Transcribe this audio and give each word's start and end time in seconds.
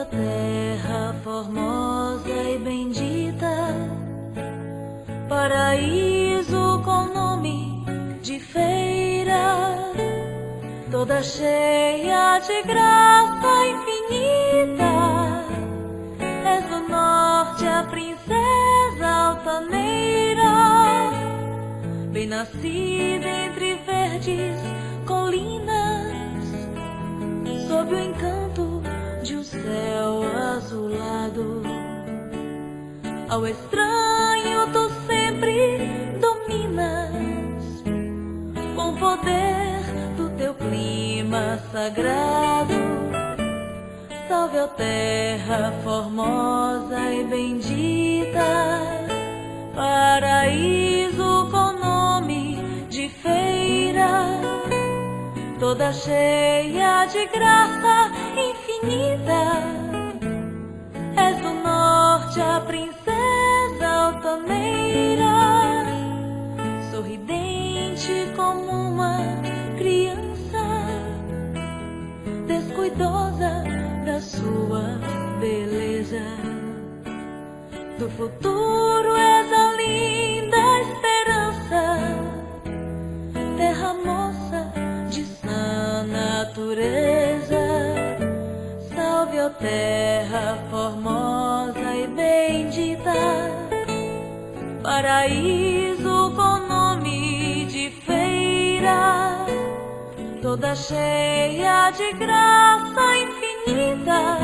ó 0.00 0.04
terra 0.04 1.14
formosa 1.24 2.28
e 2.28 2.58
bendita, 2.58 3.52
paraíso 5.28 6.80
com 6.84 7.06
nome 7.06 7.84
de 8.22 8.38
feira, 8.38 9.92
toda 10.90 11.22
cheia 11.22 12.38
de 12.38 12.62
graça 12.62 13.66
infinita. 13.66 14.94
És 16.44 16.64
do 16.70 16.88
norte 16.88 17.66
a 17.66 17.82
princesa 17.84 19.06
altaneira, 19.06 20.52
bem 22.12 22.28
nascida 22.28 23.28
entre 23.28 23.74
verdes 23.84 24.60
colinas, 25.06 26.46
sob 27.66 27.94
o 27.94 27.98
encanto 27.98 28.47
céu 29.68 30.22
azulado. 30.54 31.62
Ao 33.28 33.46
estranho 33.46 34.72
tu 34.72 34.90
sempre 35.06 36.16
dominas, 36.20 37.84
com 38.74 38.90
o 38.90 38.96
poder 38.96 39.82
do 40.16 40.30
teu 40.38 40.54
clima 40.54 41.58
sagrado. 41.70 42.74
Salve, 44.26 44.58
ó 44.58 44.66
terra 44.68 45.72
formosa 45.84 47.00
e 47.12 47.24
bendita, 47.24 48.48
paraíso 49.74 51.48
com 51.50 51.72
nome 51.78 52.58
de 52.88 53.08
feira, 53.08 54.40
toda 55.60 55.92
cheia 55.92 57.06
de 57.06 57.26
graça 57.26 58.10
infinita. 58.36 59.57
A 62.40 62.60
princesa 62.60 63.86
altaneira, 63.88 65.24
sorridente 66.90 68.32
como 68.36 68.70
uma 68.70 69.18
criança, 69.76 70.64
descuidosa 72.46 73.64
da 74.06 74.20
sua 74.20 75.00
beleza. 75.40 76.22
Do 77.98 78.08
futuro 78.10 78.97
paraíso 94.88 96.32
com 96.34 96.66
nome 96.66 97.66
de 97.66 97.90
feira, 98.06 99.44
toda 100.40 100.74
cheia 100.74 101.90
de 101.90 102.10
graça 102.14 103.02
infinita. 103.18 104.38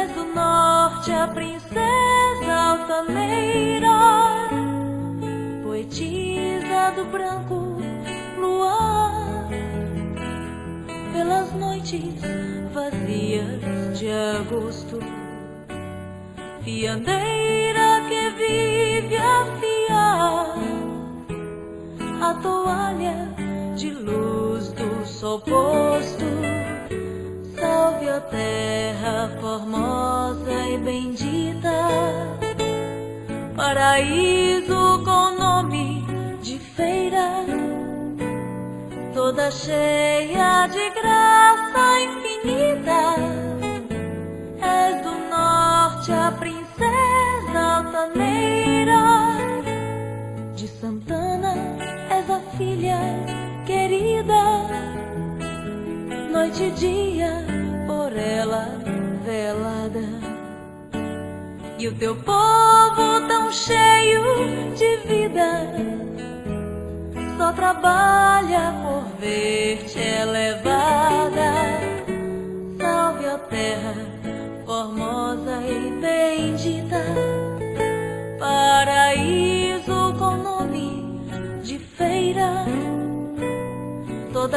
És 0.00 0.10
do 0.16 0.24
norte 0.34 1.12
a 1.12 1.28
princesa 1.28 2.52
altaneira, 2.72 3.96
poetisa 5.62 6.90
do 6.96 7.04
branco 7.12 7.78
luar, 8.36 9.50
pelas 11.12 11.52
noites 11.52 12.20
vazias 12.72 13.96
de 13.96 14.10
agosto, 14.10 14.98
fiandeira 16.64 17.63
vive 19.00 19.16
a 19.16 19.46
fiar 19.60 20.54
a 22.20 22.34
toalha 22.34 23.34
de 23.76 23.90
luz 23.90 24.72
do 24.72 25.04
sol 25.04 25.40
posto. 25.40 26.24
Salve 27.58 28.08
a 28.08 28.20
terra 28.20 29.30
formosa 29.40 30.52
e 30.68 30.78
bendita, 30.78 31.78
paraíso 33.56 35.02
com 35.04 35.38
nome 35.38 36.04
de 36.40 36.58
feira, 36.58 37.44
toda 39.12 39.50
cheia 39.50 40.68
de 40.68 40.90
graça 40.90 42.00
infinita. 42.00 43.02
És 44.62 45.02
do 45.02 45.14
norte 45.30 46.12
a 46.12 46.32
princesa 46.32 47.60
altaneira, 47.76 48.63
de 50.64 50.70
Santana 50.80 51.52
és 52.08 52.30
a 52.30 52.40
filha 52.56 52.98
querida 53.66 54.44
noite 56.32 56.64
e 56.64 56.70
dia 56.70 57.32
por 57.86 58.16
ela 58.16 58.66
velada. 59.26 60.06
E 61.78 61.86
o 61.86 61.94
teu 61.96 62.16
povo 62.16 63.04
tão 63.28 63.52
cheio 63.52 64.22
de 64.74 64.96
vida 65.06 65.50
só 67.36 67.52
trabalha 67.52 68.72
por 68.82 69.04
ver-te 69.20 69.98
elevada. 69.98 71.52
Salve 72.80 73.26
a 73.26 73.38
terra 73.38 73.94
formosa 74.64 75.60
e 75.60 75.90
bendita, 76.00 77.04
paraíso 78.38 79.43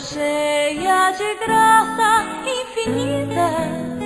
cheia 0.00 1.10
de 1.12 1.34
graça 1.44 2.24
infinita. 2.46 3.97